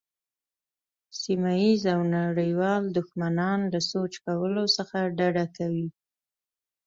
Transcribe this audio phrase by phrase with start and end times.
[1.21, 5.87] سیمه ییز او نړیوال دښمنان له سوچ کولو څخه ډډه کوي.